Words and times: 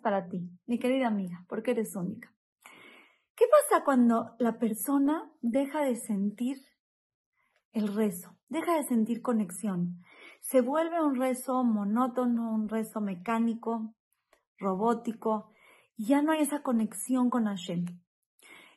para 0.00 0.28
ti, 0.28 0.50
mi 0.66 0.78
querida 0.78 1.08
amiga, 1.08 1.44
porque 1.48 1.72
eres 1.72 1.96
única. 1.96 2.32
¿Qué 3.36 3.46
pasa 3.50 3.84
cuando 3.84 4.36
la 4.38 4.58
persona 4.58 5.30
deja 5.40 5.82
de 5.82 5.96
sentir 5.96 6.58
el 7.72 7.94
rezo, 7.94 8.36
deja 8.48 8.76
de 8.76 8.84
sentir 8.84 9.22
conexión? 9.22 10.02
Se 10.40 10.60
vuelve 10.60 11.02
un 11.02 11.16
rezo 11.16 11.64
monótono, 11.64 12.54
un 12.54 12.68
rezo 12.68 13.00
mecánico, 13.00 13.94
robótico, 14.58 15.50
y 15.96 16.06
ya 16.06 16.22
no 16.22 16.32
hay 16.32 16.42
esa 16.42 16.62
conexión 16.62 17.30
con 17.30 17.46
Hashem. 17.46 17.86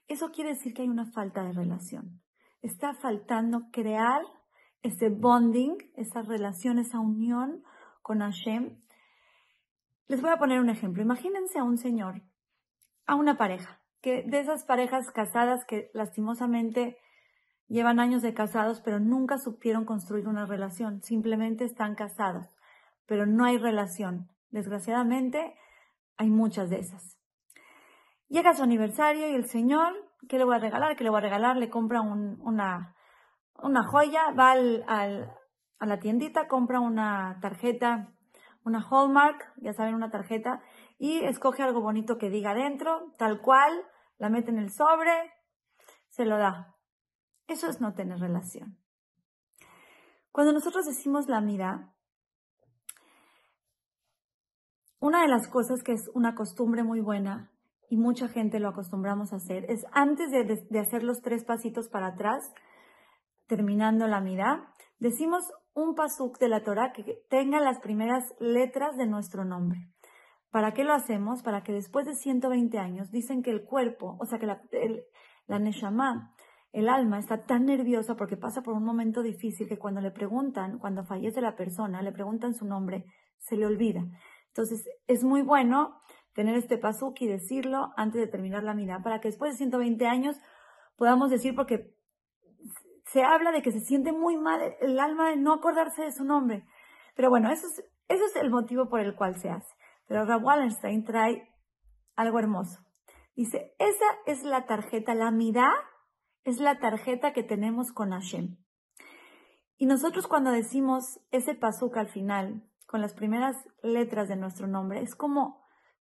Eso 0.08 0.32
quiere 0.32 0.52
decir 0.52 0.74
que 0.74 0.84
hay 0.84 0.90
una 0.90 1.12
falta 1.12 1.44
de 1.44 1.54
relación. 1.54 2.22
Está 2.62 2.94
faltando 2.94 3.70
crear 3.72 4.22
ese 4.82 5.10
bonding, 5.10 5.76
esa 5.96 6.22
relación, 6.22 6.80
esa 6.80 7.00
unión 7.00 7.64
con 8.02 8.20
Hashem. 8.20 8.82
Les 10.08 10.22
voy 10.22 10.32
a 10.32 10.38
poner 10.38 10.60
un 10.60 10.70
ejemplo. 10.70 11.04
Imagínense 11.04 11.60
a 11.60 11.64
un 11.64 11.78
señor, 11.78 12.22
a 13.06 13.16
una 13.16 13.38
pareja, 13.38 13.82
que 14.02 14.24
de 14.24 14.40
esas 14.40 14.64
parejas 14.64 15.12
casadas 15.12 15.66
que 15.66 15.92
lastimosamente 15.94 16.98
llevan 17.68 18.00
años 18.00 18.22
de 18.22 18.34
casados, 18.34 18.80
pero 18.82 19.00
nunca 19.00 19.38
supieron 19.38 19.84
construir 19.84 20.28
una 20.30 20.46
relación. 20.46 21.02
Simplemente 21.02 21.66
están 21.66 21.96
casados, 21.96 22.56
pero 23.06 23.26
no 23.26 23.44
hay 23.44 23.58
relación. 23.58 24.30
Desgraciadamente, 24.50 25.56
hay 26.16 26.30
muchas 26.30 26.70
de 26.70 26.80
esas. 26.80 27.18
Llega 28.30 28.54
su 28.54 28.64
aniversario 28.64 29.30
y 29.30 29.36
el 29.36 29.46
señor, 29.46 29.94
¿qué 30.30 30.38
le 30.38 30.46
voy 30.46 30.56
a 30.56 30.60
regalar? 30.60 30.96
¿Qué 30.96 31.04
le 31.04 31.10
voy 31.10 31.18
a 31.18 31.22
regalar? 31.22 31.58
Le 31.58 31.70
compra 31.70 32.00
una, 32.00 32.96
una 33.62 33.84
joya, 33.84 34.32
va 34.32 34.52
al, 34.52 34.86
a 34.88 35.86
la 35.86 36.00
tiendita, 36.00 36.48
compra 36.48 36.80
una 36.80 37.40
tarjeta, 37.42 38.14
una 38.64 38.82
Hallmark, 38.82 39.54
ya 39.58 39.74
saben, 39.74 39.96
una 39.96 40.10
tarjeta, 40.10 40.62
y 40.98 41.20
escoge 41.20 41.64
algo 41.64 41.82
bonito 41.82 42.18
que 42.18 42.30
diga 42.30 42.52
adentro, 42.52 43.14
tal 43.18 43.42
cual, 43.42 43.72
la 44.18 44.30
mete 44.30 44.52
en 44.52 44.58
el 44.58 44.72
sobre, 44.72 45.34
se 46.10 46.26
lo 46.26 46.38
da. 46.38 46.76
Eso 47.48 47.68
es 47.70 47.80
no 47.80 47.94
tener 47.94 48.20
relación. 48.20 48.78
Cuando 50.32 50.54
nosotros 50.54 50.86
decimos 50.86 51.28
la 51.28 51.42
mira, 51.42 51.94
una 55.00 55.22
de 55.22 55.28
las 55.28 55.48
cosas 55.48 55.84
que 55.84 55.94
es 55.94 56.10
una 56.14 56.36
costumbre 56.36 56.84
muy 56.84 57.02
buena 57.02 57.52
y 57.90 57.98
mucha 57.98 58.28
gente 58.28 58.60
lo 58.60 58.70
acostumbramos 58.70 59.32
a 59.32 59.38
hacer 59.38 59.66
es 59.70 59.86
antes 59.92 60.32
de, 60.32 60.80
hacer 60.80 61.04
los 61.04 61.22
tres 61.22 61.46
pasitos 61.46 61.88
para 61.88 62.08
atrás, 62.08 62.52
terminando 63.48 64.08
la 64.08 64.20
mira, 64.20 64.74
decimos 65.00 65.52
un 65.74 65.96
pasuk 65.96 66.40
de 66.40 66.50
la 66.50 66.64
Torah 66.64 66.92
que 66.92 67.24
tenga 67.30 67.60
las 67.60 67.80
primeras 67.80 68.34
letras 68.40 68.98
de 68.98 69.08
nuestro 69.08 69.46
nombre. 69.46 69.90
¿Para 70.50 70.74
qué 70.74 70.84
lo 70.84 70.94
hacemos? 70.94 71.44
Para 71.44 71.64
que 71.64 71.74
después 71.74 72.06
de 72.06 72.16
120 72.16 72.80
años 72.80 73.12
dicen 73.12 73.44
que 73.44 73.52
el 73.52 73.64
cuerpo, 73.64 74.18
o 74.20 74.26
sea 74.26 74.40
que 74.40 74.48
la, 74.48 74.62
el, 74.72 75.04
neshama, 75.48 76.34
el 76.72 76.90
alma 76.90 77.20
está 77.20 77.46
tan 77.46 77.66
nerviosa 77.66 78.16
porque 78.16 78.38
pasa 78.38 78.62
por 78.62 78.74
un 78.74 78.84
momento 78.84 79.22
difícil 79.22 79.68
que 79.68 79.78
cuando 79.78 80.02
le 80.02 80.12
preguntan, 80.12 80.80
cuando 80.80 81.04
fallece 81.04 81.42
la 81.42 81.56
persona, 81.56 82.02
le 82.02 82.12
preguntan 82.12 82.54
su 82.54 82.66
nombre, 82.66 83.06
se 83.38 83.58
le 83.58 83.66
olvida. 83.66 84.06
Entonces 84.48 84.88
es 85.06 85.24
muy 85.24 85.42
bueno 85.42 86.00
tener 86.34 86.56
este 86.56 86.78
pasuk 86.78 87.22
y 87.22 87.28
decirlo 87.28 87.94
antes 87.98 88.22
de 88.22 88.28
terminar 88.28 88.64
la 88.64 88.74
mirada 88.74 89.04
para 89.04 89.20
que 89.20 89.28
después 89.28 89.52
de 89.52 89.58
120 89.58 90.08
años 90.08 90.38
podamos 90.96 91.30
decir 91.30 91.56
porque 91.56 91.97
se 93.12 93.24
habla 93.24 93.52
de 93.52 93.62
que 93.62 93.72
se 93.72 93.80
siente 93.80 94.12
muy 94.12 94.38
mal 94.38 94.76
el 94.80 95.00
alma 95.00 95.30
de 95.30 95.38
no 95.38 95.54
acordarse 95.54 96.04
de 96.04 96.12
su 96.12 96.24
nombre. 96.24 96.66
Pero 97.16 97.30
bueno, 97.30 97.52
eso 97.52 97.68
es, 97.68 97.86
eso 98.08 98.26
es 98.26 98.36
el 98.36 98.50
motivo 98.50 98.90
por 98.90 99.00
el 99.00 99.16
cual 99.16 99.40
se 99.40 99.50
hace. 99.50 99.74
Pero 100.08 100.26
Rav 100.26 100.44
Wallenstein 100.44 101.04
trae 101.04 101.50
algo 102.16 102.40
hermoso. 102.40 102.80
Dice, 103.36 103.76
esa 103.80 104.06
es 104.26 104.44
la 104.44 104.66
tarjeta, 104.66 105.14
la 105.14 105.32
mirá 105.32 105.72
es 106.44 106.60
la 106.60 106.80
tarjeta 106.80 107.34
que 107.34 107.44
tenemos 107.44 107.92
con 107.92 108.12
Hashem. 108.12 108.56
Y 109.78 109.86
nosotros 109.86 110.28
cuando 110.28 110.52
decimos 110.52 111.20
ese 111.30 111.56
pasuk 111.56 111.98
al 111.98 112.08
final, 112.08 112.64
con 112.88 113.02
las 113.02 113.14
primeras 113.14 113.58
letras 113.84 114.30
de 114.30 114.38
nuestro 114.38 114.66
nombre, 114.66 115.02
es 115.02 115.14
como 115.14 115.62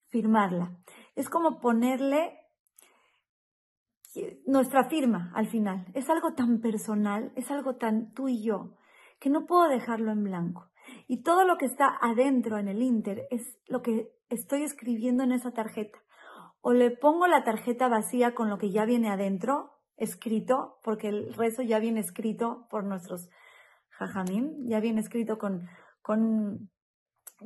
firmarla. 0.10 0.78
Es 1.16 1.30
como 1.30 1.62
ponerle 1.62 2.38
nuestra 4.46 4.86
firma 4.90 5.32
al 5.36 5.48
final. 5.48 5.86
Es 5.94 6.10
algo 6.10 6.34
tan 6.34 6.60
personal, 6.60 7.32
es 7.36 7.50
algo 7.52 7.76
tan 7.76 8.14
tú 8.14 8.28
y 8.28 8.44
yo, 8.44 8.76
que 9.20 9.30
no 9.30 9.46
puedo 9.46 9.68
dejarlo 9.68 10.12
en 10.12 10.24
blanco. 10.24 10.70
Y 11.08 11.24
todo 11.24 11.46
lo 11.46 11.58
que 11.58 11.66
está 11.66 11.98
adentro 12.02 12.58
en 12.58 12.68
el 12.68 12.82
Inter 12.82 13.28
es 13.32 13.58
lo 13.68 13.82
que 13.82 14.12
estoy 14.30 14.64
escribiendo 14.64 15.24
en 15.24 15.32
esa 15.32 15.52
tarjeta. 15.52 16.00
O 16.62 16.74
le 16.74 16.92
pongo 16.92 17.28
la 17.28 17.44
tarjeta 17.44 17.88
vacía 17.88 18.34
con 18.34 18.50
lo 18.50 18.58
que 18.58 18.72
ya 18.72 18.86
viene 18.86 19.10
adentro, 19.10 19.72
escrito, 19.98 20.80
porque 20.84 21.10
el 21.10 21.34
rezo 21.34 21.62
ya 21.62 21.80
viene 21.80 22.00
escrito 22.00 22.68
por 22.70 22.84
nuestros 22.84 23.30
jajamim, 23.90 24.68
ya 24.68 24.80
viene 24.80 25.02
escrito 25.02 25.38
con, 25.38 25.68
con, 26.02 26.70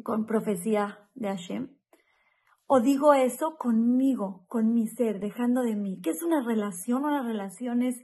con 0.04 0.26
profecía 0.26 1.10
de 1.16 1.30
Hashem. 1.30 1.77
O 2.70 2.82
digo 2.82 3.14
eso 3.14 3.58
conmigo, 3.58 4.44
con 4.50 4.74
mi 4.74 4.88
ser, 4.88 5.22
dejando 5.22 5.62
de 5.62 5.78
mí. 5.78 6.02
¿Qué 6.04 6.10
es 6.10 6.22
una 6.22 6.44
relación? 6.44 7.06
Una 7.06 7.24
relación 7.24 7.82
es, 7.82 8.04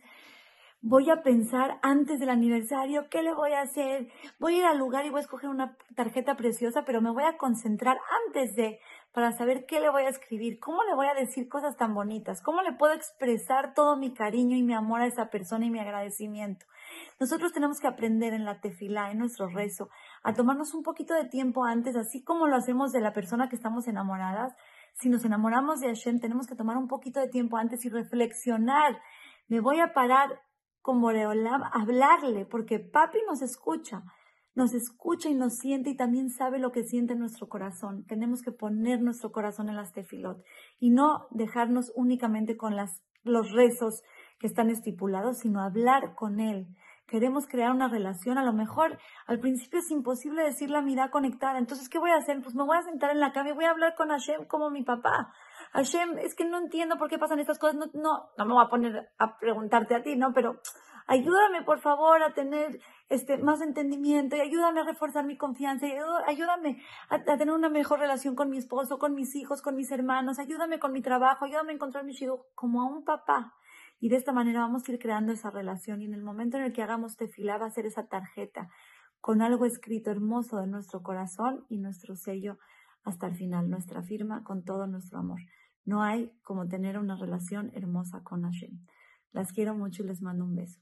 voy 0.81 1.09
a 1.09 1.21
pensar 1.21 1.79
antes 1.81 2.21
del 2.21 2.29
aniversario, 2.29 3.09
¿qué 3.09 3.23
le 3.23 3.33
voy 3.33 3.51
a 3.51 3.61
hacer? 3.61 4.07
Voy 4.39 4.55
a 4.55 4.57
ir 4.59 4.65
al 4.65 4.77
lugar 4.77 5.05
y 5.05 5.09
voy 5.09 5.19
a 5.19 5.23
escoger 5.23 5.49
una 5.49 5.75
tarjeta 5.95 6.37
preciosa, 6.37 6.83
pero 6.85 7.01
me 7.01 7.11
voy 7.11 7.23
a 7.23 7.37
concentrar 7.37 7.97
antes 8.27 8.55
de, 8.55 8.79
para 9.11 9.33
saber 9.33 9.65
qué 9.65 9.81
le 9.81 9.89
voy 9.89 10.03
a 10.03 10.09
escribir, 10.09 10.59
cómo 10.61 10.81
le 10.83 10.95
voy 10.95 11.07
a 11.07 11.13
decir 11.13 11.49
cosas 11.49 11.75
tan 11.75 11.93
bonitas, 11.93 12.41
cómo 12.41 12.61
le 12.61 12.71
puedo 12.71 12.93
expresar 12.93 13.73
todo 13.73 13.97
mi 13.97 14.13
cariño 14.13 14.55
y 14.55 14.63
mi 14.63 14.73
amor 14.73 15.01
a 15.01 15.07
esa 15.07 15.29
persona 15.29 15.65
y 15.65 15.71
mi 15.71 15.79
agradecimiento. 15.79 16.65
Nosotros 17.19 17.51
tenemos 17.51 17.81
que 17.81 17.87
aprender 17.87 18.33
en 18.33 18.45
la 18.45 18.61
tefilá, 18.61 19.11
en 19.11 19.19
nuestro 19.19 19.47
rezo, 19.47 19.89
a 20.23 20.33
tomarnos 20.33 20.73
un 20.73 20.83
poquito 20.83 21.13
de 21.13 21.25
tiempo 21.25 21.65
antes, 21.65 21.95
así 21.95 22.23
como 22.23 22.47
lo 22.47 22.55
hacemos 22.55 22.91
de 22.91 23.01
la 23.01 23.13
persona 23.13 23.49
que 23.49 23.55
estamos 23.55 23.87
enamoradas. 23.87 24.53
Si 24.93 25.09
nos 25.09 25.25
enamoramos 25.25 25.81
de 25.81 25.87
Hashem, 25.87 26.19
tenemos 26.19 26.47
que 26.47 26.55
tomar 26.55 26.77
un 26.77 26.87
poquito 26.87 27.19
de 27.19 27.27
tiempo 27.27 27.57
antes 27.57 27.83
y 27.85 27.89
reflexionar. 27.89 29.01
Me 29.49 29.59
voy 29.59 29.79
a 29.79 29.93
parar 29.93 30.41
con 30.81 31.01
Boreolam, 31.01 31.63
hablarle, 31.73 32.45
porque 32.45 32.79
papi 32.79 33.19
nos 33.27 33.41
escucha, 33.41 34.03
nos 34.55 34.73
escucha 34.73 35.29
y 35.29 35.33
nos 35.33 35.55
siente 35.57 35.89
y 35.89 35.97
también 35.97 36.29
sabe 36.29 36.59
lo 36.59 36.71
que 36.71 36.83
siente 36.83 37.15
nuestro 37.15 37.49
corazón. 37.49 38.05
Tenemos 38.05 38.41
que 38.41 38.51
poner 38.51 39.01
nuestro 39.01 39.31
corazón 39.31 39.67
en 39.69 39.75
las 39.75 39.91
tefilot 39.91 40.43
y 40.79 40.91
no 40.91 41.27
dejarnos 41.31 41.91
únicamente 41.95 42.55
con 42.55 42.75
los 43.23 43.51
rezos 43.51 44.03
que 44.39 44.47
están 44.47 44.69
estipulados, 44.69 45.39
sino 45.39 45.61
hablar 45.61 46.15
con 46.15 46.39
él, 46.39 46.67
queremos 47.13 47.45
crear 47.45 47.69
una 47.69 47.89
relación, 47.89 48.39
a 48.39 48.43
lo 48.43 48.53
mejor 48.53 48.97
al 49.27 49.39
principio 49.39 49.77
es 49.77 49.91
imposible 49.91 50.41
decir 50.41 50.71
la 50.71 50.81
mirada 50.81 51.11
conectada. 51.11 51.59
Entonces, 51.59 51.87
¿qué 51.87 51.99
voy 51.99 52.09
a 52.09 52.15
hacer? 52.15 52.41
Pues 52.41 52.55
me 52.55 52.63
voy 52.63 52.75
a 52.75 52.81
sentar 52.81 53.11
en 53.11 53.19
la 53.19 53.31
cama 53.31 53.49
y 53.49 53.53
voy 53.53 53.65
a 53.65 53.69
hablar 53.69 53.93
con 53.93 54.09
Hashem 54.09 54.45
como 54.47 54.71
mi 54.71 54.81
papá. 54.81 55.31
Hashem, 55.73 56.17
es 56.17 56.33
que 56.33 56.43
no 56.43 56.57
entiendo 56.57 56.97
por 56.97 57.09
qué 57.09 57.19
pasan 57.19 57.37
estas 57.37 57.59
cosas. 57.59 57.75
No, 57.75 57.85
no, 57.93 58.31
no 58.35 58.45
me 58.47 58.53
voy 58.55 58.65
a 58.65 58.67
poner 58.67 59.11
a 59.19 59.37
preguntarte 59.37 59.93
a 59.93 60.01
ti, 60.01 60.15
¿no? 60.15 60.33
Pero 60.33 60.59
ayúdame, 61.05 61.61
por 61.61 61.81
favor, 61.81 62.23
a 62.23 62.33
tener 62.33 62.79
este, 63.09 63.37
más 63.37 63.61
entendimiento 63.61 64.35
y 64.35 64.39
ayúdame 64.39 64.81
a 64.81 64.83
reforzar 64.83 65.23
mi 65.23 65.37
confianza 65.37 65.85
y 65.85 65.93
ayúdame 66.25 66.81
a, 67.09 67.23
tener 67.23 67.51
una 67.51 67.69
mejor 67.69 67.99
relación 67.99 68.33
con 68.33 68.49
mi 68.49 68.57
esposo, 68.57 68.97
con 68.97 69.13
mis 69.13 69.35
hijos, 69.35 69.61
con 69.61 69.75
mis 69.75 69.91
hermanos. 69.91 70.39
Ayúdame 70.39 70.79
con 70.79 70.91
mi 70.91 71.03
trabajo, 71.03 71.45
ayúdame 71.45 71.73
a 71.73 71.75
encontrar 71.75 72.05
mi 72.05 72.13
shido 72.13 72.47
como 72.55 72.81
a 72.81 72.85
un 72.85 73.03
papá. 73.03 73.53
Y 74.03 74.09
de 74.09 74.17
esta 74.17 74.33
manera 74.33 74.59
vamos 74.59 74.83
a 74.85 74.91
ir 74.91 74.99
creando 74.99 75.31
esa 75.31 75.49
relación 75.49 76.01
y 76.01 76.05
en 76.07 76.13
el 76.13 76.23
momento 76.23 76.57
en 76.57 76.63
el 76.63 76.73
que 76.73 76.83
hagamos 76.83 77.15
tefilá 77.15 77.57
va 77.57 77.67
a 77.67 77.71
ser 77.71 77.85
esa 77.85 78.05
tarjeta 78.05 78.67
con 79.21 79.41
algo 79.41 79.63
escrito 79.63 80.11
hermoso 80.11 80.57
de 80.57 80.67
nuestro 80.67 81.01
corazón 81.01 81.63
y 81.69 81.77
nuestro 81.77 82.17
sello 82.17 82.57
hasta 83.05 83.27
el 83.27 83.35
final, 83.35 83.69
nuestra 83.69 84.03
firma 84.03 84.43
con 84.43 84.65
todo 84.65 84.87
nuestro 84.87 85.19
amor. 85.19 85.39
No 85.85 86.03
hay 86.03 86.33
como 86.41 86.67
tener 86.67 86.97
una 86.97 87.15
relación 87.15 87.71
hermosa 87.75 88.23
con 88.23 88.41
Hashem. 88.41 88.77
Las 89.31 89.53
quiero 89.53 89.73
mucho 89.73 90.03
y 90.03 90.07
les 90.07 90.21
mando 90.21 90.43
un 90.43 90.55
beso. 90.55 90.81